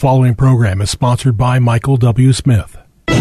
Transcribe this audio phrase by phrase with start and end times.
[0.00, 2.32] following program is sponsored by Michael W.
[2.32, 2.78] Smith.
[3.06, 3.14] The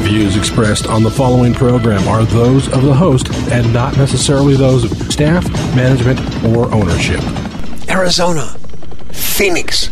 [0.00, 4.90] views expressed on the following program are those of the host and not necessarily those
[4.90, 5.46] of staff,
[5.76, 7.20] management, or ownership.
[7.90, 8.46] Arizona,
[9.12, 9.90] Phoenix.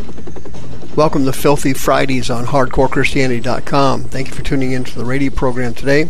[0.97, 4.05] Welcome to Filthy Fridays on HardcoreChristianity.com.
[4.05, 6.09] Thank you for tuning in to the radio program today.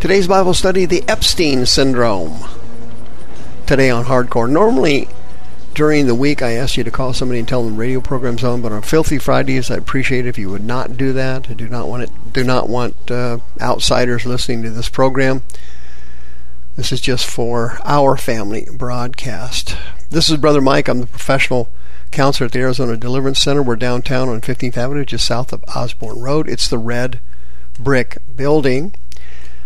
[0.00, 2.44] Today's Bible study, the Epstein Syndrome.
[3.66, 4.50] Today on Hardcore.
[4.50, 5.08] Normally,
[5.74, 8.62] during the week, I ask you to call somebody and tell them radio program's on.
[8.62, 11.50] But on Filthy Fridays, I appreciate if you would not do that.
[11.50, 12.32] I do not want it.
[12.32, 15.42] Do not want uh, outsiders listening to this program.
[16.76, 19.76] This is just for our family broadcast.
[20.10, 20.88] This is Brother Mike.
[20.88, 21.68] I'm the professional
[22.10, 23.62] counselor at the Arizona Deliverance Center.
[23.62, 26.48] We're downtown on 15th Avenue, just south of Osborn Road.
[26.48, 27.20] It's the red
[27.78, 28.94] brick building.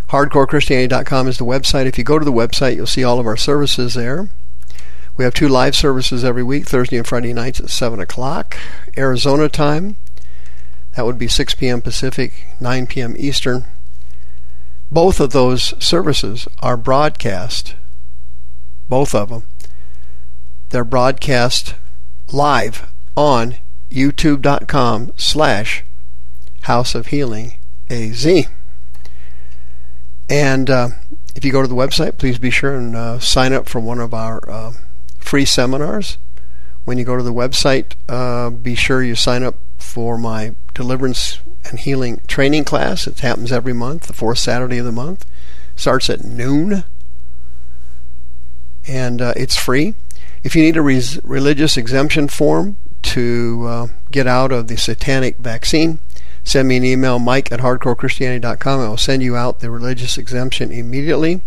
[0.08, 1.86] HardcoreChristianity.com is the website.
[1.86, 4.30] If you go to the website, you'll see all of our services there.
[5.16, 8.58] We have two live services every week, Thursday and Friday nights at 7 o'clock,
[8.98, 9.96] Arizona time.
[10.94, 11.80] That would be 6 p.m.
[11.80, 13.14] Pacific, 9 p.m.
[13.18, 13.64] Eastern.
[14.90, 17.76] Both of those services are broadcast,
[18.90, 19.44] both of them.
[20.68, 21.74] They're broadcast
[22.30, 23.56] live on
[23.90, 25.84] youtube.com slash
[26.62, 27.54] House of Healing
[27.88, 28.26] AZ.
[30.28, 30.88] And uh,
[31.34, 34.00] if you go to the website, please be sure and uh, sign up for one
[34.00, 34.72] of our uh,
[35.26, 36.18] free seminars.
[36.84, 41.40] When you go to the website, uh, be sure you sign up for my deliverance
[41.64, 43.06] and healing training class.
[43.06, 45.26] It happens every month, the fourth Saturday of the month.
[45.74, 46.84] Starts at noon,
[48.86, 49.94] and uh, it's free.
[50.44, 55.38] If you need a res- religious exemption form to uh, get out of the satanic
[55.38, 55.98] vaccine,
[56.44, 58.80] send me an email, mike at hardcorechristianity.com.
[58.80, 61.42] I will send you out the religious exemption immediately.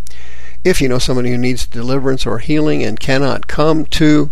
[0.63, 4.29] If you know somebody who needs deliverance or healing and cannot come to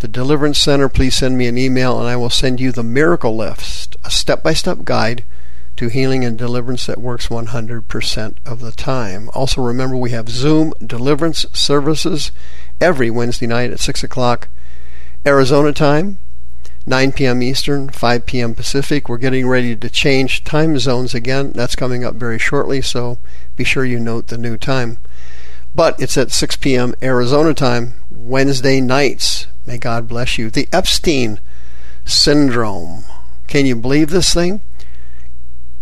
[0.00, 3.36] the Deliverance Center, please send me an email and I will send you the Miracle
[3.36, 5.24] List, a step by step guide
[5.76, 9.30] to healing and deliverance that works 100% of the time.
[9.32, 12.32] Also, remember we have Zoom deliverance services
[12.80, 14.48] every Wednesday night at 6 o'clock
[15.24, 16.18] Arizona time,
[16.86, 17.40] 9 p.m.
[17.42, 18.54] Eastern, 5 p.m.
[18.54, 19.08] Pacific.
[19.08, 21.52] We're getting ready to change time zones again.
[21.52, 23.18] That's coming up very shortly, so
[23.54, 24.98] be sure you note the new time.
[25.74, 26.94] But it's at 6 p.m.
[27.02, 29.46] Arizona time, Wednesday nights.
[29.66, 30.50] May God bless you.
[30.50, 31.40] The Epstein
[32.04, 33.04] syndrome.
[33.46, 34.60] Can you believe this thing?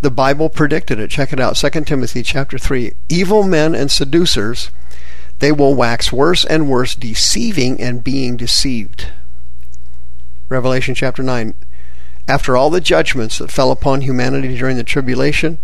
[0.01, 1.11] The Bible predicted it.
[1.11, 1.57] Check it out.
[1.57, 2.93] 2 Timothy chapter 3.
[3.09, 4.71] Evil men and seducers,
[5.41, 9.09] they will wax worse and worse, deceiving and being deceived.
[10.49, 11.55] Revelation chapter 9.
[12.29, 15.59] After all the judgments that fell upon humanity during the tribulation,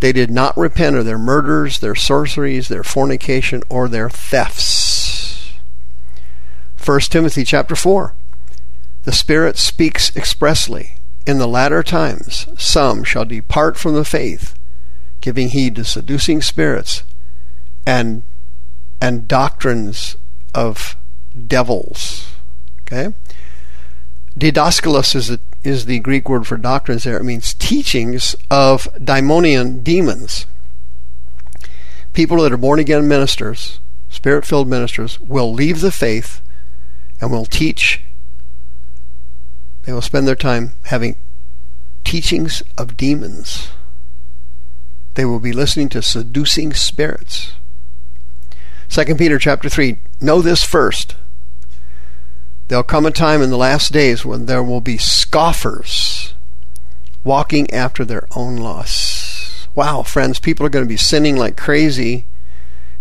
[0.00, 5.52] they did not repent of their murders, their sorceries, their fornication, or their thefts.
[6.82, 8.14] 1 Timothy chapter 4.
[9.02, 10.96] The Spirit speaks expressly.
[11.26, 14.54] In the latter times, some shall depart from the faith,
[15.20, 17.02] giving heed to seducing spirits
[17.86, 18.22] and
[19.00, 20.16] and doctrines
[20.54, 20.96] of
[21.46, 22.32] devils.
[22.82, 23.14] Okay?
[24.38, 27.18] Didaskalos is, a, is the Greek word for doctrines there.
[27.18, 30.46] It means teachings of daimonian demons.
[32.12, 36.40] People that are born again ministers, spirit filled ministers, will leave the faith
[37.20, 38.02] and will teach.
[39.82, 41.16] They will spend their time having
[42.04, 43.68] teachings of demons.
[45.14, 47.52] They will be listening to seducing spirits.
[48.88, 51.14] 2 Peter chapter 3 Know this first
[52.70, 56.34] There'll come a time in the last days when there will be scoffers
[57.24, 59.66] walking after their own lusts.
[59.74, 62.26] Wow, friends, people are going to be sinning like crazy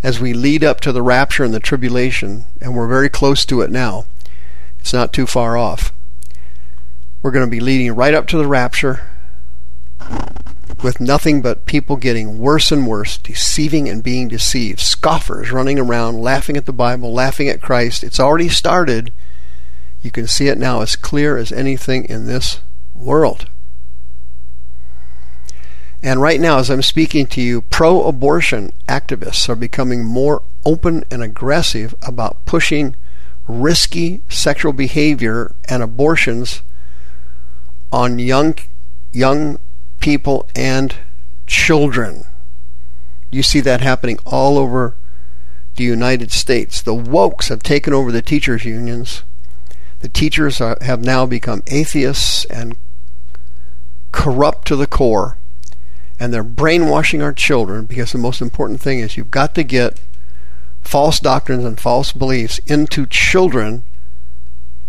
[0.02, 3.62] as we lead up to the rapture and the tribulation, and we're very close to
[3.62, 4.07] it now.
[4.80, 5.94] It's not too far off.
[7.22, 9.07] We're going to be leading right up to the rapture
[10.81, 14.80] with nothing but people getting worse and worse, deceiving and being deceived.
[14.80, 18.03] Scoffers running around, laughing at the Bible, laughing at Christ.
[18.03, 19.13] It's already started
[20.02, 22.62] you can see it now as clear as anything in this
[22.94, 23.50] world.
[26.01, 31.04] And right now, as I'm speaking to you, pro abortion activists are becoming more open
[31.12, 32.96] and aggressive about pushing
[33.48, 36.62] risky sexual behavior and abortions
[37.92, 38.56] on young,
[39.12, 39.60] young
[40.00, 40.95] people and
[41.48, 42.24] children.
[43.31, 44.95] You see that happening all over
[45.75, 46.81] the United States.
[46.81, 49.24] The wokes have taken over the teachers' unions
[50.00, 52.75] the teachers are, have now become atheists and
[54.12, 55.38] corrupt to the core,
[56.19, 60.00] and they're brainwashing our children because the most important thing is you've got to get
[60.81, 63.84] false doctrines and false beliefs into children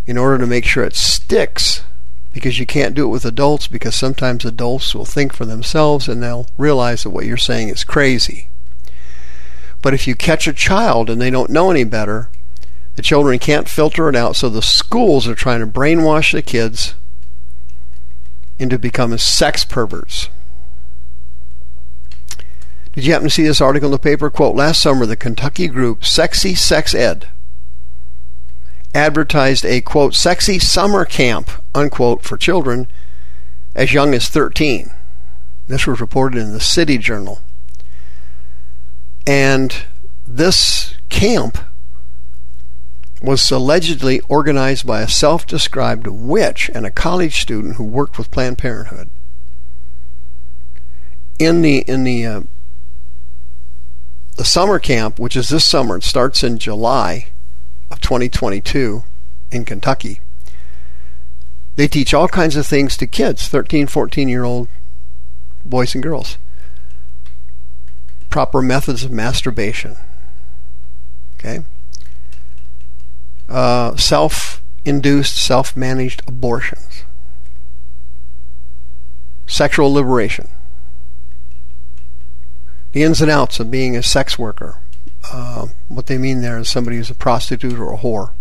[0.07, 1.83] in order to make sure it sticks
[2.33, 6.23] because you can't do it with adults because sometimes adults will think for themselves and
[6.23, 8.49] they'll realize that what you're saying is crazy.
[9.83, 12.29] But if you catch a child and they don't know any better,
[13.00, 16.94] the children can't filter it out, so the schools are trying to brainwash the kids
[18.58, 20.29] into becoming sex perverts.
[22.93, 24.29] Did you happen to see this article in the paper?
[24.29, 27.29] Quote, last summer, the Kentucky group Sexy Sex Ed
[28.94, 32.87] advertised a, quote, sexy summer camp, unquote, for children
[33.75, 34.91] as young as 13.
[35.69, 37.41] This was reported in the City Journal.
[39.26, 39.87] And
[40.26, 41.64] this camp
[43.20, 48.31] was allegedly organized by a self described witch and a college student who worked with
[48.31, 49.11] Planned Parenthood.
[51.38, 52.40] In the, in the, uh,
[54.37, 57.28] the summer camp, which is this summer, it starts in July
[57.90, 59.05] of 2022
[59.50, 60.20] in Kentucky.
[61.76, 64.69] They teach all kinds of things to kids, 13, 14 year old
[65.64, 66.37] boys and girls.
[68.28, 69.96] Proper methods of masturbation.
[71.38, 71.64] Okay?
[73.50, 77.05] Uh, self induced, self managed abortions.
[79.47, 80.49] Sexual liberation.
[82.93, 84.79] The ins and outs of being a sex worker,
[85.32, 88.32] uh, what they mean there is somebody who's a prostitute or a whore.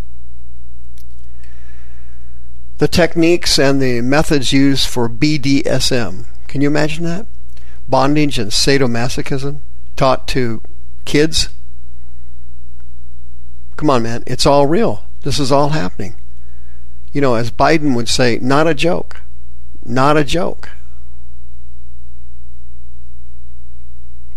[2.77, 6.25] The techniques and the methods used for BDSM.
[6.47, 7.27] Can you imagine that?
[7.89, 9.59] Bondage and sadomasochism
[9.95, 10.61] taught to
[11.03, 11.49] kids.
[13.79, 14.25] Come on, man.
[14.27, 15.05] It's all real.
[15.21, 16.17] This is all happening.
[17.13, 19.21] You know, as Biden would say, not a joke.
[19.85, 20.71] Not a joke.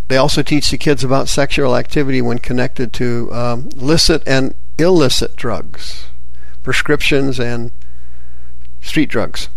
[0.06, 5.34] They also teach the kids about sexual activity when connected to um, licit and illicit
[5.34, 6.04] drugs,
[6.62, 7.72] prescriptions, and
[8.80, 9.48] street drugs.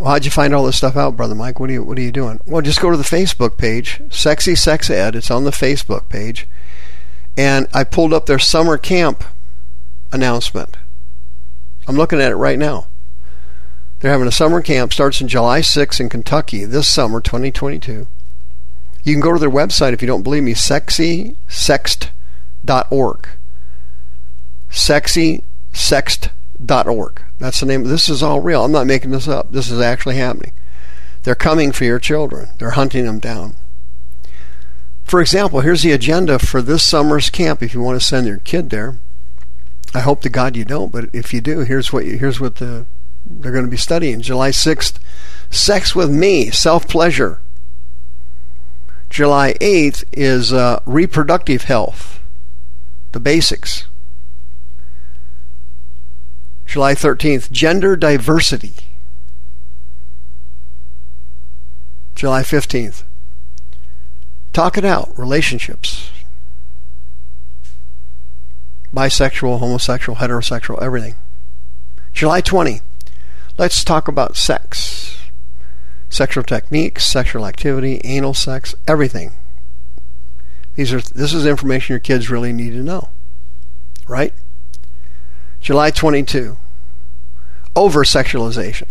[0.00, 1.60] Well, how'd you find all this stuff out, brother Mike?
[1.60, 2.40] What are you What are you doing?
[2.46, 5.14] Well, just go to the Facebook page, Sexy Sex Ed.
[5.14, 6.48] It's on the Facebook page,
[7.36, 9.24] and I pulled up their summer camp
[10.10, 10.78] announcement.
[11.86, 12.86] I'm looking at it right now.
[13.98, 18.06] They're having a summer camp starts in July 6 in Kentucky this summer 2022.
[19.02, 23.28] You can go to their website if you don't believe me sexysexed.org.
[26.60, 27.22] sexysexed.org.
[27.38, 27.84] That's the name.
[27.84, 28.64] This is all real.
[28.64, 29.52] I'm not making this up.
[29.52, 30.52] This is actually happening.
[31.22, 32.48] They're coming for your children.
[32.58, 33.56] They're hunting them down.
[35.04, 38.38] For example, here's the agenda for this summer's camp if you want to send your
[38.38, 38.98] kid there.
[39.92, 42.56] I hope to God you don't, but if you do, here's what you, here's what
[42.56, 42.86] the
[43.26, 44.20] they're going to be studying.
[44.20, 44.98] July 6th,
[45.50, 47.42] Sex with Me, Self Pleasure.
[49.10, 52.20] July 8th is uh, Reproductive Health,
[53.12, 53.88] the basics.
[56.70, 58.74] July 13th, Gender Diversity.
[62.14, 63.02] July 15th,
[64.52, 66.12] Talk It Out, Relationships.
[68.94, 71.16] Bisexual, homosexual, heterosexual, everything.
[72.12, 72.82] July 20,
[73.58, 75.18] Let's talk about sex.
[76.08, 79.32] Sexual techniques, sexual activity, anal sex, everything.
[80.76, 83.08] These are this is information your kids really need to know.
[84.06, 84.34] Right?
[85.60, 86.56] July 22.
[87.76, 88.90] Over sexualization.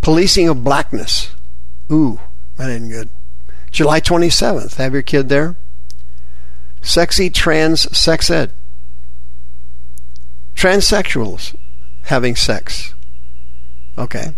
[0.00, 1.30] Policing of blackness.
[1.90, 2.20] Ooh,
[2.56, 3.10] that ain't good.
[3.70, 4.76] July 27th.
[4.76, 5.56] Have your kid there.
[6.80, 8.52] Sexy trans sex ed.
[10.54, 11.54] Transsexuals
[12.04, 12.94] having sex.
[13.96, 14.34] Okay.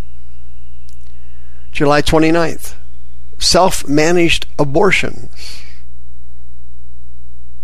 [1.72, 2.74] July 29th,
[3.38, 5.62] self managed abortions.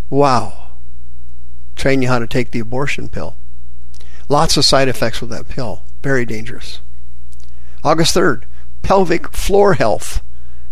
[0.09, 0.66] Wow.
[1.77, 3.37] Train you how to take the abortion pill.
[4.29, 5.83] Lots of side effects with that pill.
[6.03, 6.81] Very dangerous.
[7.85, 8.45] August 3rd,
[8.83, 10.21] pelvic floor health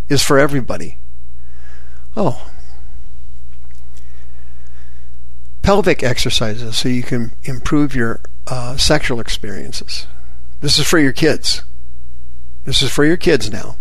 [0.08, 0.98] is for everybody.
[2.16, 2.50] Oh.
[5.62, 10.06] Pelvic exercises so you can improve your uh, sexual experiences.
[10.60, 11.62] This is for your kids.
[12.64, 13.76] This is for your kids now.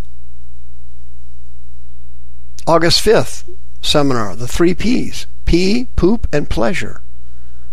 [2.68, 3.50] August 5th
[3.82, 7.03] seminar, the three P's pee, poop, and pleasure.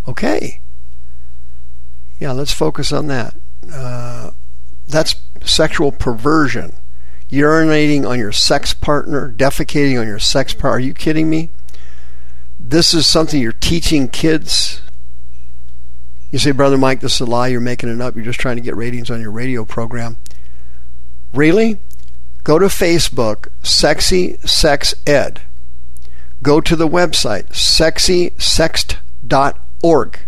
[0.08, 0.60] Okay.
[2.18, 3.34] Yeah, let's focus on that.
[3.72, 4.32] Uh,
[4.88, 5.14] that's
[5.44, 6.74] sexual perversion.
[7.30, 10.76] Urinating on your sex partner, defecating on your sex partner.
[10.76, 11.50] Are you kidding me?
[12.58, 14.80] This is something you're teaching kids
[16.30, 17.48] you say, Brother Mike, this is a lie.
[17.48, 18.14] You're making it up.
[18.14, 20.16] You're just trying to get ratings on your radio program.
[21.34, 21.80] Really?
[22.44, 25.42] Go to Facebook, Sexy Sex Ed.
[26.42, 27.54] go to the website
[29.82, 30.18] sexysexed.org.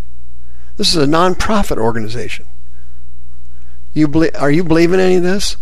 [0.77, 2.47] This is a nonprofit organization.
[3.95, 5.57] You believe, are you believing any of this?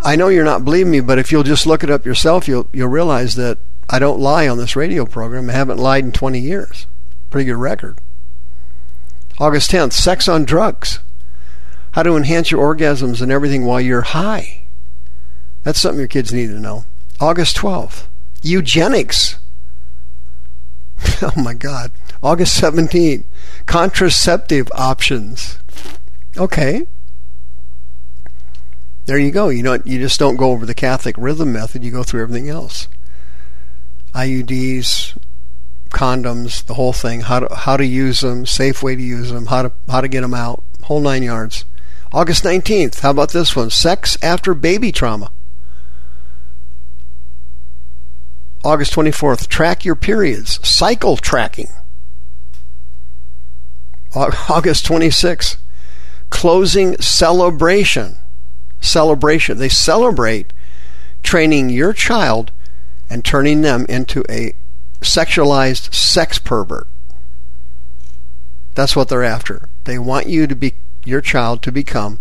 [0.00, 2.68] I know you're not believing me, but if you'll just look it up yourself, you'll
[2.72, 3.58] you'll realize that
[3.88, 5.48] I don't lie on this radio program.
[5.48, 6.86] I haven't lied in 20 years.
[7.30, 7.98] Pretty good record.
[9.38, 11.00] August 10th, sex on drugs.
[11.92, 14.66] How to enhance your orgasms and everything while you're high.
[15.62, 16.84] That's something your kids need to know.
[17.20, 18.06] August 12th,
[18.42, 19.38] eugenics.
[21.22, 21.92] oh my God.
[22.22, 23.24] August 17th,
[23.66, 25.58] contraceptive options.
[26.36, 26.86] Okay.
[29.06, 29.48] There you go.
[29.48, 31.84] You know, you just don't go over the Catholic rhythm method.
[31.84, 32.88] You go through everything else.
[34.14, 35.16] IUDs,
[35.90, 37.20] condoms, the whole thing.
[37.20, 40.08] How to how to use them, safe way to use them, how to how to
[40.08, 41.64] get them out, whole nine yards.
[42.12, 43.00] August nineteenth.
[43.00, 43.70] How about this one?
[43.70, 45.30] Sex after baby trauma.
[48.66, 51.68] August 24th, track your periods, cycle tracking.
[54.16, 55.56] August 26th,
[56.30, 58.18] closing celebration
[58.80, 59.58] celebration.
[59.58, 60.52] They celebrate
[61.22, 62.50] training your child
[63.08, 64.54] and turning them into a
[65.00, 66.88] sexualized sex pervert.
[68.74, 69.68] That's what they're after.
[69.84, 72.18] They want you to be your child to become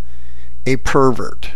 [0.68, 1.50] a pervert.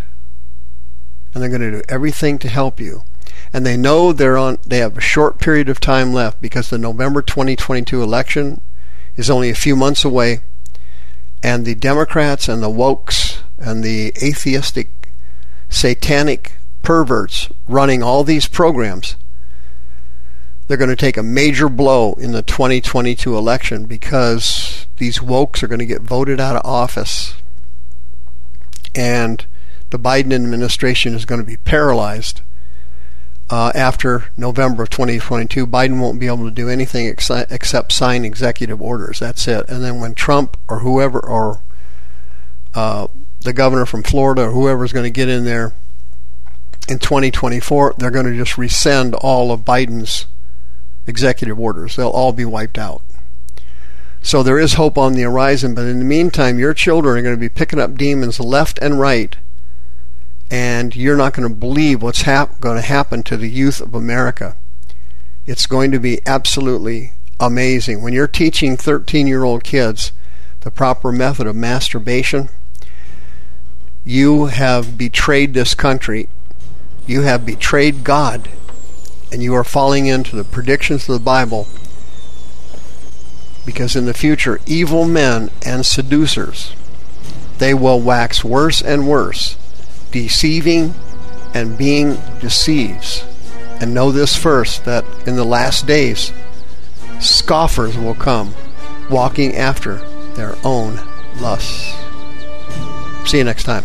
[1.34, 3.04] And they're going to do everything to help you.
[3.52, 6.78] And they know they're on they have a short period of time left because the
[6.78, 8.62] November 2022 election
[9.16, 10.42] is only a few months away.
[11.42, 15.12] And the Democrats and the wokes and the atheistic
[15.70, 16.54] satanic
[16.84, 19.16] perverts running all these programs
[20.70, 25.68] they're going to take a major blow in the 2022 election because these wokes are
[25.68, 27.34] going to get voted out of office.
[28.94, 29.44] And
[29.90, 32.44] the Biden administration is going to be paralyzed
[33.50, 35.66] uh, after November of 2022.
[35.66, 39.20] Biden won't be able to do anything ex- except sign executive orders.
[39.20, 39.68] That's it.
[39.70, 41.62] And then when Trump or whoever or
[42.76, 43.08] uh,
[43.42, 45.74] the governor from Florida or whoever is going to get in there
[46.88, 50.28] in 2024, they're going to just rescind all of Biden's
[51.08, 51.96] executive orders.
[51.96, 53.02] They'll all be wiped out.
[54.22, 57.36] So there is hope on the horizon, but in the meantime, your children are going
[57.36, 59.36] to be picking up demons left and right,
[60.50, 63.94] and you're not going to believe what's hap- going to happen to the youth of
[63.94, 64.56] America.
[65.46, 68.02] It's going to be absolutely amazing.
[68.02, 70.12] When you're teaching 13 year old kids
[70.62, 72.50] the proper method of masturbation,
[74.04, 76.30] you have betrayed this country.
[77.06, 78.50] You have betrayed God
[79.32, 81.68] and you are falling into the predictions of the Bible
[83.66, 86.74] because in the future evil men and seducers
[87.60, 89.58] they will wax worse and worse
[90.12, 90.94] deceiving
[91.54, 93.24] and being deceives
[93.82, 96.32] and know this first that in the last days
[97.20, 98.54] scoffers will come
[99.10, 99.96] walking after
[100.36, 101.00] their own
[101.40, 101.96] lusts
[103.26, 103.84] see you next time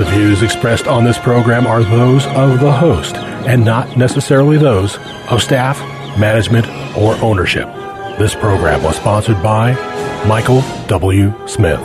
[0.00, 4.96] the views expressed on this program are those of the host and not necessarily those
[5.28, 5.78] of staff,
[6.18, 7.66] management, or ownership.
[8.18, 9.74] This program was sponsored by
[10.26, 11.34] Michael W.
[11.46, 11.80] Smith.